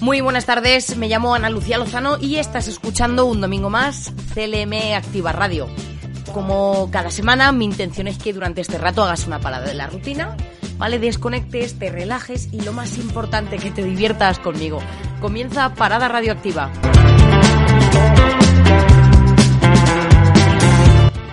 [0.00, 4.94] Muy buenas tardes, me llamo Ana Lucía Lozano y estás escuchando un domingo más CLM
[4.96, 5.68] Activa Radio.
[6.32, 9.86] Como cada semana, mi intención es que durante este rato hagas una parada de la
[9.86, 10.34] rutina,
[10.78, 10.98] ¿vale?
[10.98, 14.78] Desconectes, te relajes y lo más importante, que te diviertas conmigo.
[15.20, 16.70] Comienza Parada Radioactiva.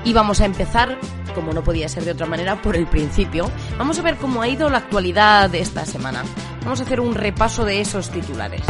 [0.03, 0.99] Y vamos a empezar,
[1.35, 3.51] como no podía ser de otra manera, por el principio.
[3.77, 6.23] Vamos a ver cómo ha ido la actualidad de esta semana.
[6.63, 8.61] Vamos a hacer un repaso de esos titulares.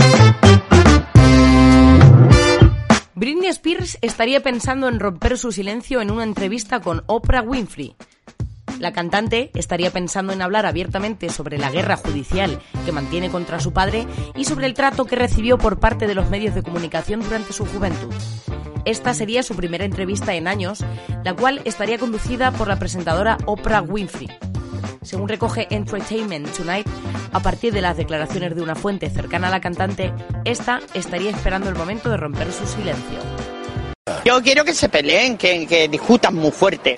[3.13, 7.95] Britney Spears estaría pensando en romper su silencio en una entrevista con Oprah Winfrey.
[8.79, 13.71] La cantante estaría pensando en hablar abiertamente sobre la guerra judicial que mantiene contra su
[13.71, 17.53] padre y sobre el trato que recibió por parte de los medios de comunicación durante
[17.53, 18.13] su juventud.
[18.85, 20.85] Esta sería su primera entrevista en años,
[21.23, 24.29] la cual estaría conducida por la presentadora Oprah Winfrey.
[25.01, 26.87] Según recoge Entertainment Tonight,
[27.31, 30.13] a partir de las declaraciones de una fuente cercana a la cantante,
[30.45, 33.17] esta estaría esperando el momento de romper su silencio.
[34.23, 36.95] Yo quiero que se peleen, que, que discutan muy fuerte.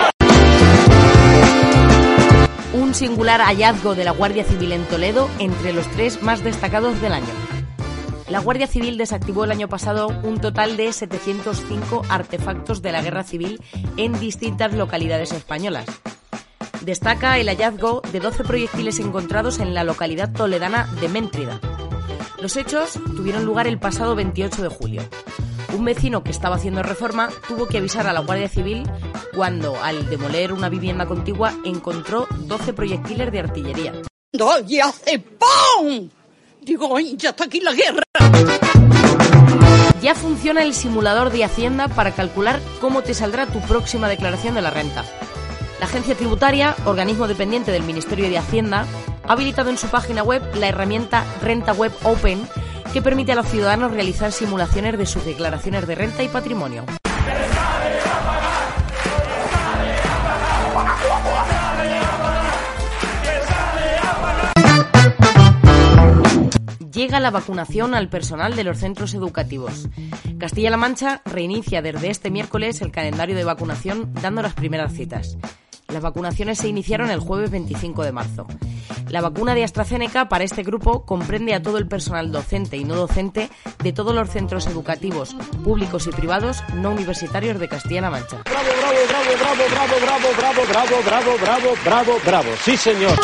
[2.73, 7.13] Un singular hallazgo de la Guardia Civil en Toledo entre los tres más destacados del
[7.13, 7.46] año
[8.29, 13.23] la Guardia Civil desactivó el año pasado un total de 705 artefactos de la guerra
[13.23, 13.61] civil
[13.95, 15.85] en distintas localidades españolas.
[16.81, 21.59] Destaca el hallazgo de 12 proyectiles encontrados en la localidad toledana de Méntrida.
[22.41, 25.01] Los hechos tuvieron lugar el pasado 28 de julio.
[25.75, 28.89] Un vecino que estaba haciendo reforma tuvo que avisar a la Guardia Civil
[29.35, 33.93] cuando, al demoler una vivienda contigua, encontró 12 proyectiles de artillería.
[34.33, 36.09] ¡Doy hace ¡pum!
[36.67, 38.03] Digo, está aquí la guerra.
[40.01, 44.61] Ya funciona el simulador de Hacienda para calcular cómo te saldrá tu próxima declaración de
[44.61, 45.05] la renta.
[45.79, 48.85] La agencia tributaria, organismo dependiente del Ministerio de Hacienda,
[49.25, 52.45] ha habilitado en su página web la herramienta Renta Web Open
[52.91, 56.83] que permite a los ciudadanos realizar simulaciones de sus declaraciones de renta y patrimonio.
[66.97, 69.87] Llega la vacunación al personal de los centros educativos.
[70.39, 75.37] Castilla-La Mancha reinicia desde este miércoles el calendario de vacunación dando las primeras citas.
[75.89, 78.47] Las vacunaciones se iniciaron el jueves 25 de marzo.
[79.09, 82.95] La vacuna de AstraZeneca para este grupo comprende a todo el personal docente y no
[82.95, 83.51] docente
[83.83, 88.41] de todos los centros educativos, públicos y privados no universitarios de Castilla-La Mancha.
[88.43, 92.49] Bravo, bravo, bravo, bravo, bravo, bravo, bravo, bravo, bravo, bravo, bravo.
[92.65, 93.17] Sí, señor.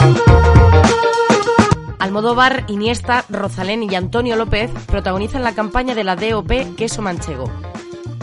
[2.04, 7.50] Almodóvar, Iniesta, Rosalén y Antonio López protagonizan la campaña de la DOP Queso Manchego.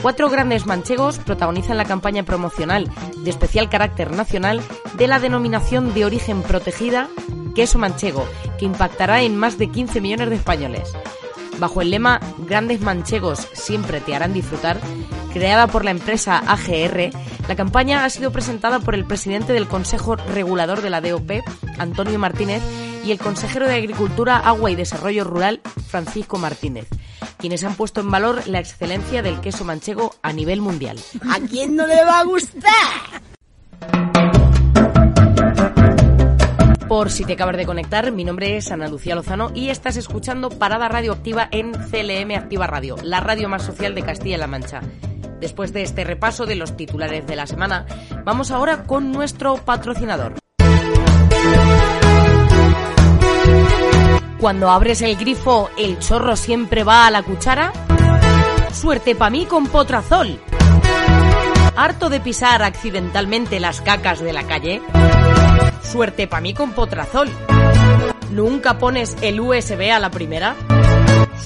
[0.03, 2.91] Cuatro grandes manchegos protagonizan la campaña promocional
[3.25, 4.61] de especial carácter nacional
[4.99, 7.09] de la denominación de origen protegida
[7.55, 10.93] Queso Manchego, que impactará en más de 15 millones de españoles.
[11.59, 14.79] Bajo el lema Grandes manchegos siempre te harán disfrutar,
[15.33, 17.13] creada por la empresa AGR,
[17.49, 21.31] la campaña ha sido presentada por el presidente del Consejo Regulador de la DOP,
[21.79, 22.63] Antonio Martínez,
[23.05, 26.89] y el consejero de Agricultura, Agua y Desarrollo Rural, Francisco Martínez,
[27.39, 30.99] quienes han puesto en valor la excelencia del queso manchego a nivel mundial.
[31.31, 33.23] ¿A quién no le va a gustar?
[36.89, 40.51] Por si te acabas de conectar, mi nombre es Ana Lucía Lozano y estás escuchando
[40.51, 44.81] Parada Radioactiva en CLM Activa Radio, la radio más social de Castilla-La Mancha.
[45.41, 47.87] Después de este repaso de los titulares de la semana,
[48.25, 50.40] vamos ahora con nuestro patrocinador.
[54.41, 57.75] Cuando abres el grifo, ¿el chorro siempre va a la cuchara?
[58.73, 60.41] Suerte pa' mí con Potrazol.
[61.77, 64.81] ¿Harto de pisar accidentalmente las cacas de la calle?
[65.83, 67.29] Suerte pa' mí con Potrazol.
[68.33, 70.57] ¿Nunca pones el USB a la primera?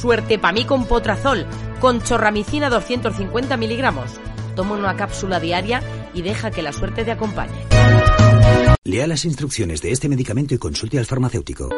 [0.00, 1.46] Suerte pa' mí con Potrazol,
[1.81, 4.20] con chorramicina 250 miligramos.
[4.55, 5.82] Toma una cápsula diaria
[6.14, 7.58] y deja que la suerte te acompañe.
[8.85, 11.70] Lea las instrucciones de este medicamento y consulte al farmacéutico.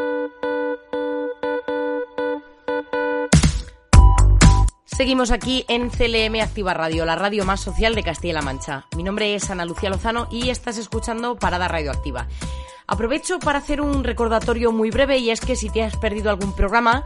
[4.97, 8.87] Seguimos aquí en CLM Activa Radio, la radio más social de Castilla-La Mancha.
[8.97, 12.29] Mi nombre es Ana Lucía Lozano y estás escuchando Parada Radioactiva.
[12.87, 16.57] Aprovecho para hacer un recordatorio muy breve y es que si te has perdido algún
[16.57, 17.05] programa,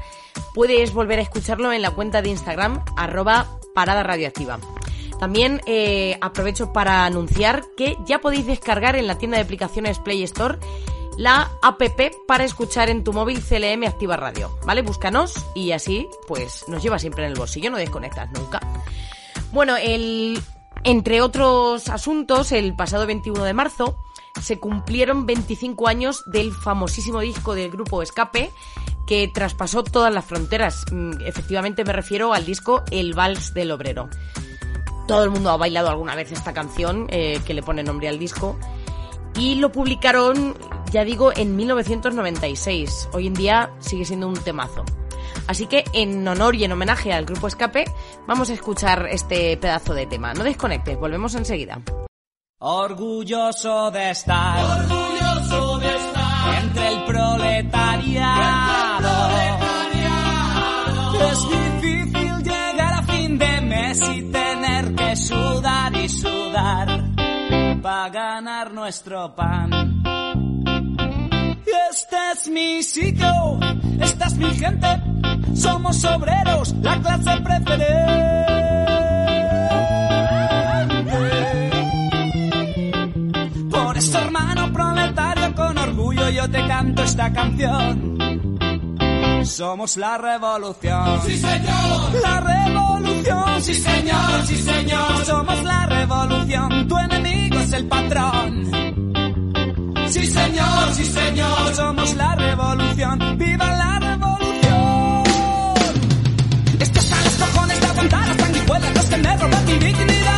[0.55, 4.61] puedes volver a escucharlo en la cuenta de Instagram, arroba parada radioactiva.
[5.19, 10.23] También eh, aprovecho para anunciar que ya podéis descargar en la tienda de aplicaciones Play
[10.23, 10.61] Store
[11.21, 11.83] la app
[12.27, 14.81] para escuchar en tu móvil CLM Activa Radio, ¿vale?
[14.81, 18.59] Búscanos y así pues nos lleva siempre en el bolsillo, no desconectas nunca.
[19.53, 20.41] Bueno, el,
[20.83, 23.99] entre otros asuntos, el pasado 21 de marzo
[24.41, 28.51] se cumplieron 25 años del famosísimo disco del grupo Escape
[29.07, 30.87] que traspasó todas las fronteras.
[30.91, 34.09] Mm, efectivamente me refiero al disco El Vals del Obrero.
[35.07, 38.19] Todo el mundo ha bailado alguna vez esta canción eh, que le pone nombre al
[38.19, 38.59] disco
[39.37, 40.57] y lo publicaron,
[40.91, 43.09] ya digo, en 1996.
[43.13, 44.85] Hoy en día sigue siendo un temazo.
[45.47, 47.85] Así que en honor y en homenaje al grupo Escape,
[48.27, 50.33] vamos a escuchar este pedazo de tema.
[50.35, 51.81] No desconectes, volvemos enseguida.
[52.61, 58.31] Orgulloso de estar, orgulloso de estar entre el proletariado.
[61.31, 63.99] Es difícil llegar a fin de mes
[67.81, 70.03] para ganar nuestro pan.
[71.91, 73.59] Este es mi sitio,
[74.01, 74.89] esta es mi gente,
[75.55, 78.41] somos obreros, la clase preferente.
[83.71, 88.19] Por eso, hermano proletario, con orgullo yo te canto esta canción.
[89.45, 91.21] Somos la revolución.
[91.25, 92.23] Sí, señor.
[92.23, 93.10] La revolución.
[93.61, 95.25] Sí, señor, sí, señor.
[95.27, 96.89] Somos la revolución.
[96.89, 98.71] Tu enemigo es el patrón.
[100.09, 101.75] Sí, señor, sí, señor.
[101.75, 103.39] Somos la revolución.
[103.39, 105.25] ¡Viva la revolución!
[106.81, 110.30] Estos a los cojones de aguantar las sanguijuelas, los que me roban mi dignidad.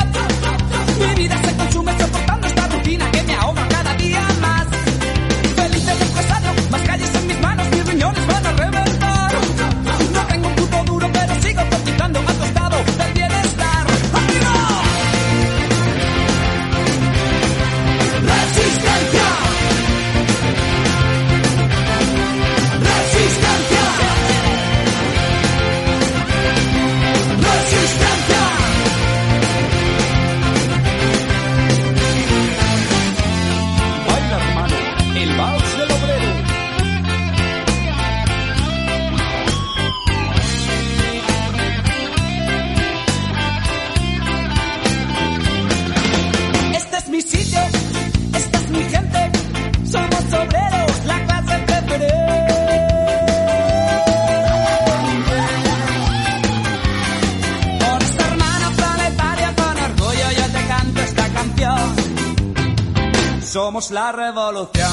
[63.90, 64.91] La revolución.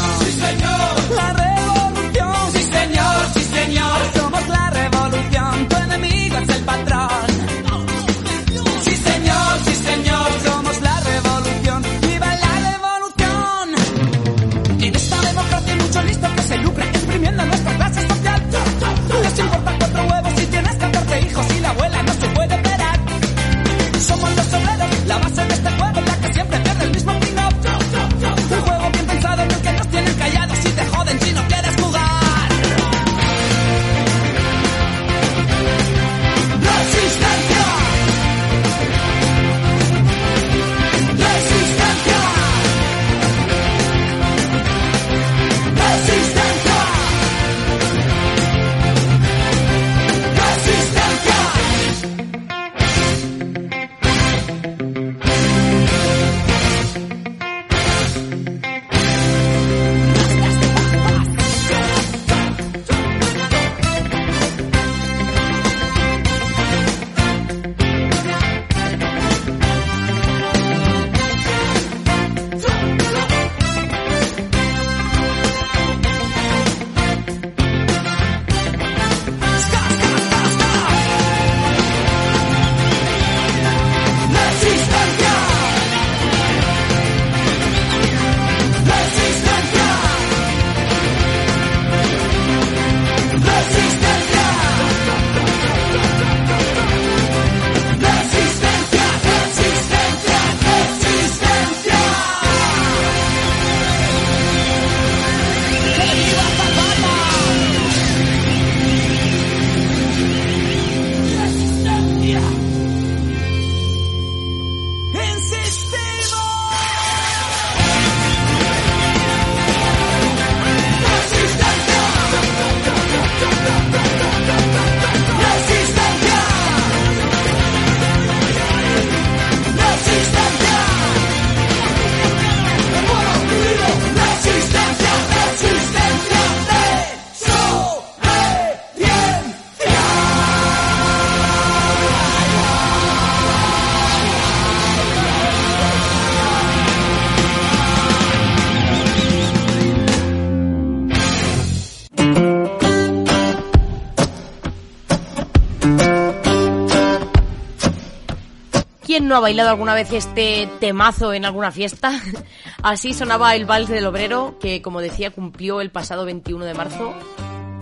[159.29, 162.19] No ha bailado alguna vez este temazo en alguna fiesta?
[162.83, 167.13] Así sonaba el Vals del Obrero, que como decía cumplió el pasado 21 de marzo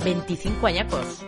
[0.04, 1.24] 25 añacos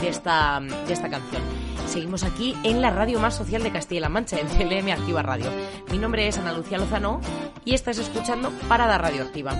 [0.00, 1.42] de esta, de esta canción.
[1.86, 5.50] Seguimos aquí en la radio más social de Castilla-La Mancha, en CLM Activa Radio.
[5.90, 7.20] Mi nombre es Ana Lucía Lozano
[7.64, 9.54] y estás escuchando Parada Radioactiva.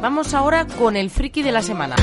[0.00, 1.96] Vamos ahora con el friki de la semana.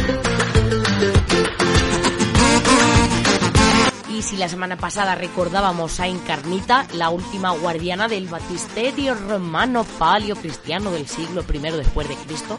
[4.13, 10.35] Y si la semana pasada recordábamos a Encarnita, la última guardiana del batisterio romano palio
[10.35, 12.57] cristiano del siglo I después de Cristo,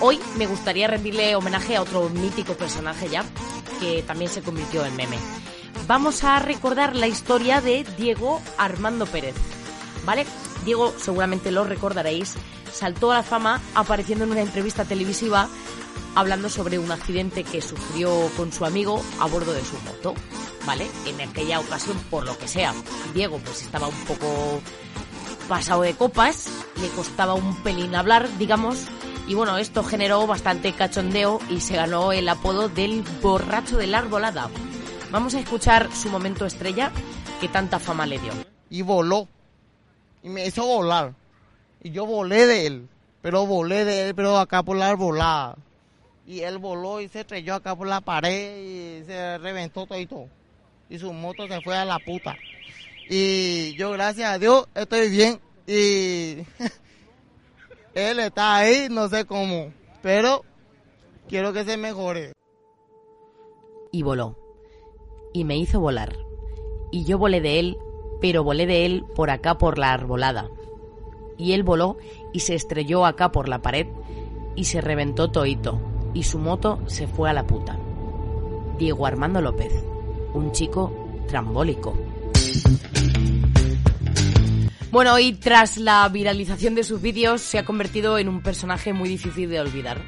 [0.00, 3.24] hoy me gustaría rendirle homenaje a otro mítico personaje ya,
[3.80, 5.16] que también se convirtió en meme.
[5.86, 9.36] Vamos a recordar la historia de Diego Armando Pérez,
[10.04, 10.26] ¿vale?
[10.64, 12.34] Diego, seguramente lo recordaréis,
[12.72, 15.48] saltó a la fama apareciendo en una entrevista televisiva
[16.14, 20.14] hablando sobre un accidente que sufrió con su amigo a bordo de su moto,
[20.66, 20.86] ¿vale?
[21.06, 22.74] En aquella ocasión, por lo que sea,
[23.14, 24.60] Diego pues estaba un poco
[25.48, 26.48] pasado de copas,
[26.80, 28.88] le costaba un pelín hablar, digamos,
[29.28, 33.98] y bueno, esto generó bastante cachondeo y se ganó el apodo del borracho de la
[33.98, 34.48] arbolada.
[35.10, 36.90] Vamos a escuchar su momento estrella
[37.40, 38.32] que tanta fama le dio.
[38.70, 39.28] Y voló.
[40.22, 41.14] Y me hizo volar.
[41.82, 42.88] Y yo volé de él.
[43.22, 45.56] Pero volé de él, pero acá por la arbolada.
[46.26, 50.06] Y él voló y se estrelló acá por la pared y se reventó todo y
[50.06, 50.28] todo.
[50.88, 52.36] Y su moto se fue a la puta.
[53.08, 55.40] Y yo, gracias a Dios, estoy bien.
[55.66, 56.44] Y
[57.94, 59.72] él está ahí, no sé cómo.
[60.02, 60.44] Pero
[61.28, 62.32] quiero que se mejore.
[63.90, 64.36] Y voló.
[65.32, 66.14] Y me hizo volar.
[66.92, 67.78] Y yo volé de él,
[68.20, 70.50] pero volé de él por acá por la arbolada.
[71.36, 71.96] Y él voló
[72.32, 73.86] y se estrelló acá por la pared
[74.56, 75.80] y se reventó toito
[76.14, 77.78] y su moto se fue a la puta.
[78.78, 79.72] Diego Armando López,
[80.34, 80.92] un chico
[81.28, 81.96] trambólico.
[84.90, 89.08] Bueno, y tras la viralización de sus vídeos se ha convertido en un personaje muy
[89.08, 90.02] difícil de olvidar.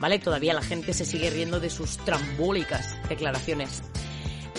[0.00, 0.18] ¿Vale?
[0.18, 3.82] Todavía la gente se sigue riendo de sus trambólicas declaraciones.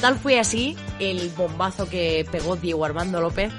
[0.03, 3.53] Tal fue así el bombazo que pegó Diego Armando López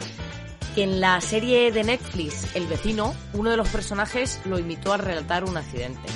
[0.75, 4.99] que en la serie de Netflix El vecino, uno de los personajes lo invitó a
[4.99, 6.07] relatar un accidente.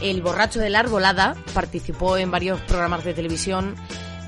[0.00, 3.74] El borracho de la arbolada participó en varios programas de televisión,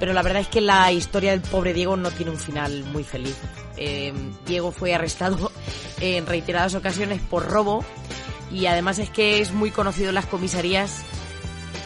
[0.00, 3.04] pero la verdad es que la historia del pobre Diego no tiene un final muy
[3.04, 3.36] feliz.
[3.76, 4.12] Eh,
[4.46, 5.52] Diego fue arrestado
[6.00, 7.84] en reiteradas ocasiones por robo
[8.50, 11.04] y además es que es muy conocido en las comisarías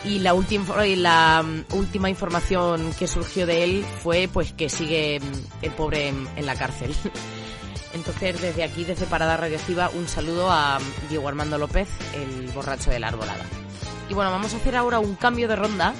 [0.04, 5.20] y la última la mm, última información que surgió de él fue pues que sigue
[5.20, 6.94] mm, el pobre en, la cárcel.
[7.94, 12.90] Entonces, desde aquí, desde Parada Radioactiva, un saludo a mm, Diego Armando López, el borracho
[12.90, 13.44] de la arbolada.
[14.08, 15.94] Y bueno, vamos a hacer ahora un cambio de ronda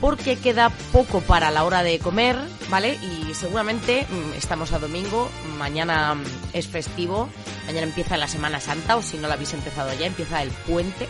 [0.00, 2.36] porque queda poco para la hora de comer,
[2.68, 2.98] ¿vale?
[3.00, 4.04] Y seguramente
[4.36, 6.16] estamos a domingo, mañana
[6.52, 7.28] es festivo,
[7.66, 11.06] mañana empieza la Semana Santa, o si no la habéis empezado ya, empieza el puente.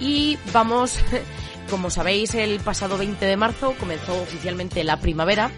[0.00, 0.98] Y vamos,
[1.70, 5.50] como sabéis, el pasado 20 de marzo comenzó oficialmente la primavera.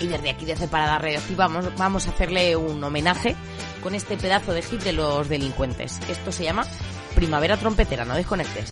[0.00, 3.36] Y desde aquí, desde Parada Radioactiva, vamos, vamos a hacerle un homenaje
[3.82, 6.00] con este pedazo de hit de los delincuentes.
[6.08, 6.66] Esto se llama
[7.14, 8.70] Primavera Trompetera, no desconectes.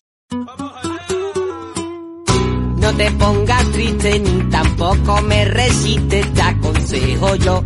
[2.81, 7.63] No te pongas triste ni tampoco me resistes, te aconsejo yo.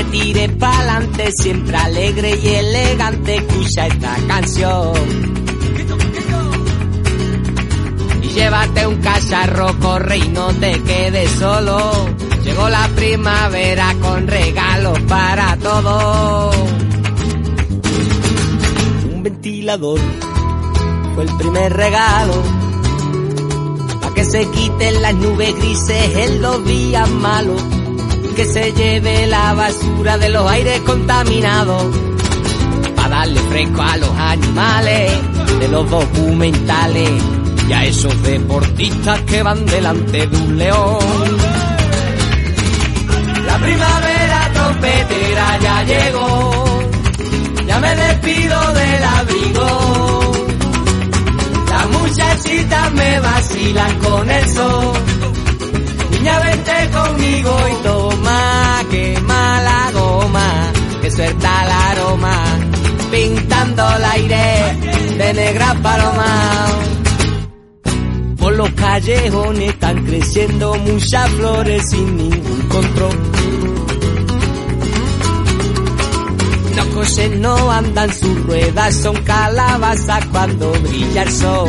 [0.00, 4.94] Que tires pa'lante, siempre alegre y elegante, escucha esta canción.
[8.22, 12.08] Y llévate un cacharro, corre y no te quedes solo.
[12.42, 16.56] Llegó la primavera con regalos para todos.
[19.12, 20.00] Un ventilador
[21.14, 22.42] fue el primer regalo.
[24.00, 27.79] Pa' que se quiten las nubes grises en los días malos.
[28.40, 31.94] Que se lleve la basura de los aires contaminados.
[32.96, 35.12] Pa' darle fresco a los animales
[35.60, 37.10] de los documentales.
[37.68, 41.38] Y a esos deportistas que van delante de un león.
[43.44, 46.80] La primavera trompetera ya llegó.
[47.66, 50.32] Ya me despido del abrigo.
[51.68, 54.92] Las muchachitas me vacilan con el sol.
[56.10, 57.99] Niña, vente conmigo y toma,
[61.20, 62.44] suelta el aroma,
[63.10, 66.66] pintando el aire de negra paloma.
[68.38, 73.18] Por los callejones están creciendo muchas flores sin ningún control.
[76.76, 81.68] Los coches no andan sus ruedas, son calabazas cuando brilla el sol.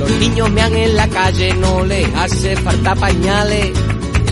[0.00, 3.77] Los niños mean en la calle, no les hace falta pañales.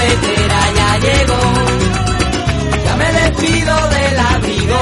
[0.00, 1.40] Trompetera ya llegó,
[2.84, 4.80] ya me despido del abrigo.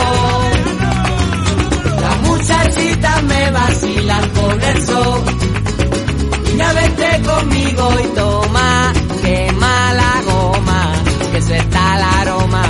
[2.01, 5.23] Las muchachitas me vacilan con el sol.
[6.45, 10.93] Niña, vete conmigo y toma, quema la goma,
[11.33, 12.63] que se está el aroma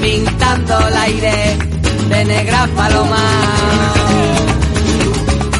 [0.00, 1.58] pintando el aire
[2.08, 3.20] de negras palomas.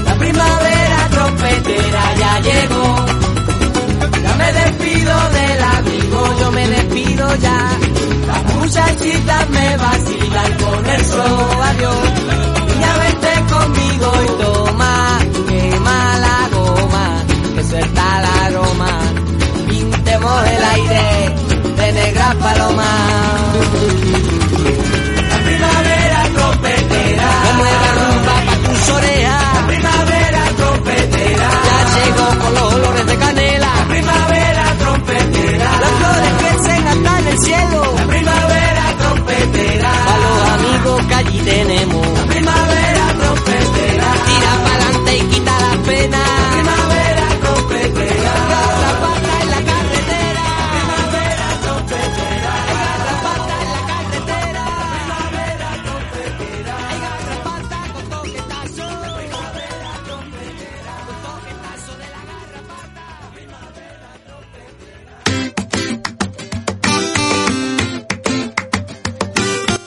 [0.06, 3.15] La primavera trompetera ya llegó,
[8.66, 11.96] Las muchachitas me vacilan con el sol, adiós.
[12.66, 19.00] Niña, vete conmigo y toma, quema la goma, que suelta el aroma.
[19.68, 21.34] Pintemos el aire
[21.76, 23.15] de negras palomas.
[41.46, 41.75] tiene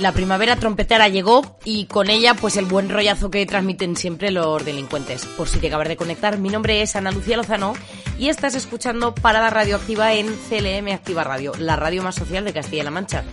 [0.10, 4.65] La primavera trompetera llegó y con ella pues el buen rollazo que transmiten siempre los
[4.65, 5.24] delincuentes.
[5.28, 7.76] Por si te acabas de conectar, mi nombre es Ana Lucía Lozano
[8.17, 12.89] y estás escuchando Parada Radioactiva en CLM Activa Radio, la radio más social de Castilla-La
[12.89, 13.24] Mancha.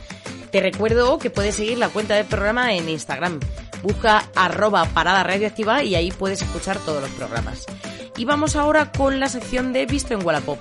[0.53, 3.41] Te recuerdo que puedes seguir la cuenta del programa en Instagram.
[3.83, 7.65] Busca arroba parada radioactiva y ahí puedes escuchar todos los programas.
[8.19, 10.59] Y vamos ahora con la sección de Visto en Wallapop.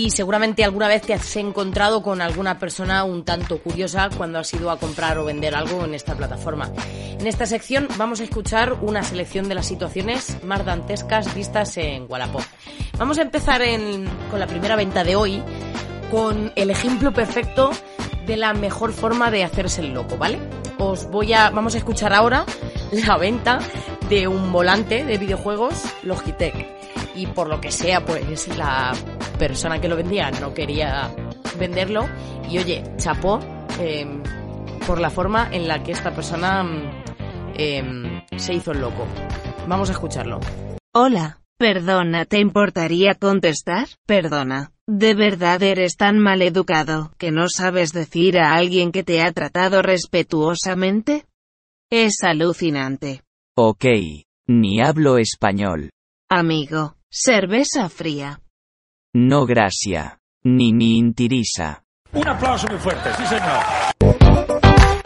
[0.00, 4.50] Y seguramente alguna vez te has encontrado con alguna persona un tanto curiosa cuando has
[4.54, 6.72] ido a comprar o vender algo en esta plataforma.
[7.18, 12.06] En esta sección vamos a escuchar una selección de las situaciones más dantescas vistas en
[12.08, 12.40] Wallapop.
[12.96, 13.60] Vamos a empezar
[14.30, 15.42] con la primera venta de hoy,
[16.10, 17.70] con el ejemplo perfecto
[18.24, 20.38] de la mejor forma de hacerse el loco, ¿vale?
[20.78, 22.46] Os voy a, vamos a escuchar ahora
[22.90, 23.58] la venta
[24.08, 26.80] de un volante de videojuegos Logitech.
[27.14, 28.94] Y por lo que sea, pues la
[29.40, 31.10] persona que lo vendía no quería
[31.58, 32.06] venderlo.
[32.48, 33.40] Y oye, chapó
[33.80, 34.06] eh,
[34.86, 39.06] por la forma en la que esta persona mm, eh, se hizo el loco.
[39.66, 40.40] Vamos a escucharlo.
[40.92, 43.88] Hola, perdona, ¿te importaría contestar?
[44.06, 49.22] Perdona, ¿de verdad eres tan mal educado que no sabes decir a alguien que te
[49.22, 51.24] ha tratado respetuosamente?
[51.90, 53.22] Es alucinante.
[53.56, 53.84] Ok.
[54.46, 55.90] Ni hablo español.
[56.28, 58.40] Amigo, cerveza fría.
[59.12, 60.20] No gracia.
[60.44, 61.82] Ni me interesa.
[62.12, 63.60] Un aplauso muy fuerte, sí señor.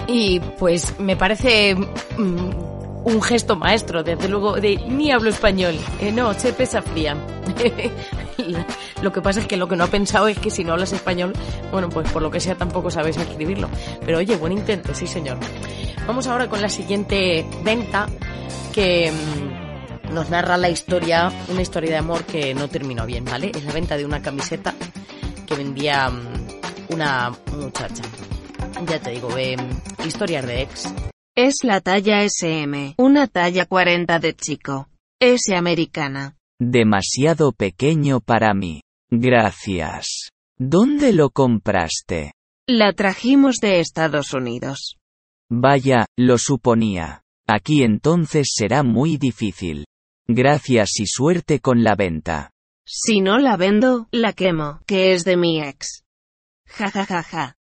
[0.07, 5.75] Y pues me parece mm, un gesto maestro, desde luego, de ni hablo español.
[6.01, 7.17] Eh, no, se pesa fría.
[9.03, 10.93] lo que pasa es que lo que no ha pensado es que si no hablas
[10.93, 11.33] español,
[11.73, 13.71] bueno, pues por lo que sea tampoco sabes escribirlo.
[14.05, 15.39] Pero oye, buen intento, sí señor.
[16.07, 18.07] Vamos ahora con la siguiente venta
[18.75, 19.54] que mm,
[20.15, 23.51] nos narra la historia, una historia de amor que no terminó bien, ¿vale?
[23.53, 24.73] Es la venta de una camiseta
[25.47, 28.05] que vendía mm, una muchacha.
[28.87, 29.57] Ya te digo, eh,
[30.07, 30.95] historias de ex.
[31.35, 34.89] Es la talla SM, una talla 40 de chico.
[35.21, 36.37] S americana.
[36.61, 38.83] Demasiado pequeño para mí.
[39.11, 40.29] Gracias.
[40.57, 42.33] ¿Dónde lo compraste?
[42.69, 44.97] La trajimos de Estados Unidos.
[45.51, 47.23] Vaya, lo suponía.
[47.47, 49.85] Aquí entonces será muy difícil.
[50.27, 52.51] Gracias y suerte con la venta.
[52.87, 56.03] Si no la vendo, la quemo, que es de mi ex.
[56.67, 57.57] Ja ja ja ja.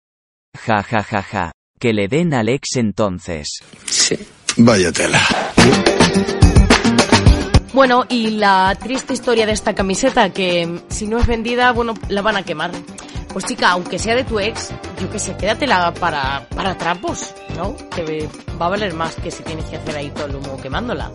[0.57, 1.51] Ja ja ja ja.
[1.79, 3.59] Que le den al ex entonces.
[3.85, 4.17] Sí.
[4.57, 5.21] Vaya tela.
[7.71, 12.21] Bueno, y la triste historia de esta camiseta, que si no es vendida, bueno, la
[12.21, 12.71] van a quemar.
[13.31, 17.77] Pues chica, aunque sea de tu ex, yo que sé, quédatela para, para trapos, ¿no?
[17.95, 18.27] Que
[18.59, 21.09] va a valer más que si tienes que hacer ahí todo el humo quemándola,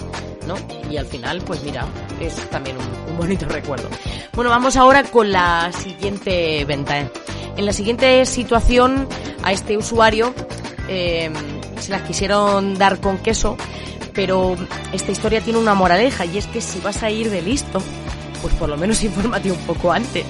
[0.47, 0.55] ¿no?
[0.91, 1.87] Y al final, pues mira,
[2.21, 3.89] es también un, bonito recuerdo.
[4.33, 7.01] Bueno, vamos ahora con la siguiente venta.
[7.01, 7.11] ¿eh?
[7.57, 9.09] En la siguiente situación,
[9.43, 10.35] a este usuario
[10.89, 11.31] eh,
[11.79, 13.57] se las quisieron dar con queso,
[14.13, 14.57] pero
[14.93, 17.81] esta historia tiene una moraleja y es que si vas a ir de listo,
[18.43, 20.25] pues por lo menos infórmate un poco antes.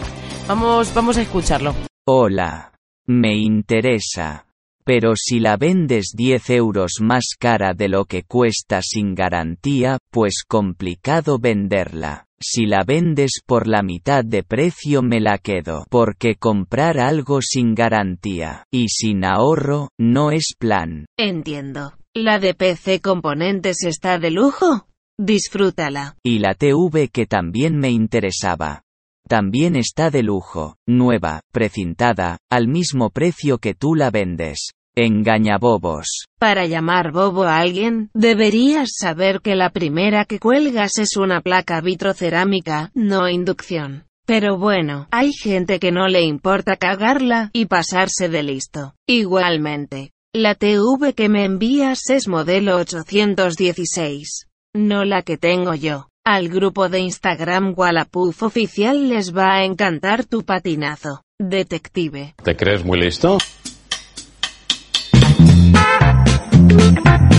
[0.47, 1.75] Vamos, vamos a escucharlo.
[2.07, 2.71] Hola.
[3.07, 4.44] Me interesa.
[4.85, 10.43] Pero si la vendes 10 euros más cara de lo que cuesta sin garantía, pues
[10.47, 12.27] complicado venderla.
[12.39, 15.87] Si la vendes por la mitad de precio me la quedo.
[15.89, 21.07] Porque comprar algo sin garantía y sin ahorro, no es plan.
[21.17, 21.95] Entiendo.
[22.13, 24.87] ¿La de PC Componentes está de lujo?
[25.19, 26.17] Disfrútala.
[26.23, 28.84] Y la TV que también me interesaba.
[29.27, 34.71] También está de lujo, nueva, precintada, al mismo precio que tú la vendes.
[34.97, 36.27] Engañabobos.
[36.39, 41.81] Para llamar bobo a alguien, deberías saber que la primera que cuelgas es una placa
[41.81, 44.05] vitrocerámica, no inducción.
[44.27, 48.95] Pero bueno, hay gente que no le importa cagarla y pasarse de listo.
[49.07, 54.47] Igualmente, la TV que me envías es modelo 816.
[54.75, 56.09] No la que tengo yo.
[56.27, 61.23] Al grupo de Instagram Wallapuf oficial les va a encantar tu patinazo.
[61.39, 62.35] Detective.
[62.43, 63.37] ¿Te crees muy listo?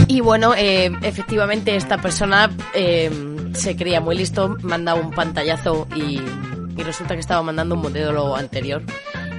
[0.07, 3.09] Y bueno, eh, efectivamente esta persona eh,
[3.55, 6.21] se creía muy listo, manda un pantallazo y,
[6.77, 8.83] y resulta que estaba mandando un modelo anterior.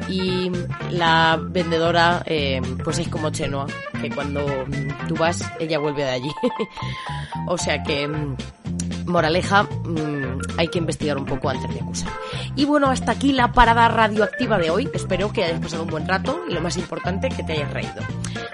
[0.09, 0.51] Y
[0.91, 3.67] la vendedora, eh, pues es como Chenoa,
[4.01, 4.45] que cuando
[5.07, 6.31] tú vas, ella vuelve de allí.
[7.47, 8.09] o sea que,
[9.07, 12.13] moraleja, mm, hay que investigar un poco antes de acusar.
[12.55, 14.89] Y bueno, hasta aquí la parada radioactiva de hoy.
[14.95, 18.03] Espero que hayas pasado un buen rato y lo más importante, que te hayas reído.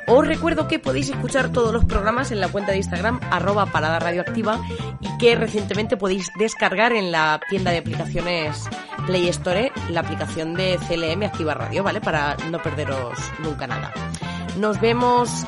[0.07, 3.99] Os recuerdo que podéis escuchar todos los programas en la cuenta de Instagram, arroba parada
[3.99, 4.61] radioactiva,
[5.01, 8.69] y que recientemente podéis descargar en la tienda de aplicaciones
[9.07, 12.01] Play Store la aplicación de CLM Activa Radio, ¿vale?
[12.01, 13.93] Para no perderos nunca nada.
[14.59, 15.47] Nos vemos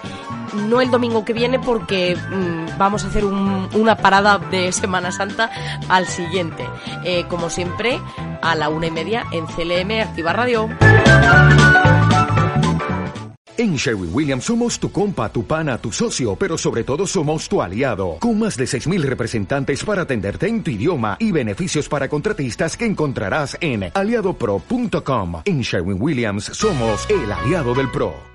[0.68, 5.10] no el domingo que viene porque mm, vamos a hacer un- una parada de Semana
[5.12, 5.50] Santa
[5.88, 6.64] al siguiente.
[7.04, 8.00] Eh, como siempre,
[8.42, 10.68] a la una y media en CLM Activa Radio.
[13.56, 17.62] En Sherwin Williams somos tu compa, tu pana, tu socio, pero sobre todo somos tu
[17.62, 22.76] aliado, con más de 6.000 representantes para atenderte en tu idioma y beneficios para contratistas
[22.76, 25.42] que encontrarás en aliadopro.com.
[25.44, 28.14] En Sherwin Williams somos el aliado del PRO.